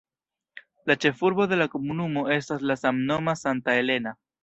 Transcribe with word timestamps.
La 0.91 0.95
ĉefurbo 1.05 1.47
de 1.53 1.61
la 1.61 1.69
komunumo 1.75 2.25
estas 2.39 2.69
la 2.73 2.81
samnoma 2.85 3.41
Santa 3.47 3.81
Elena. 3.87 4.21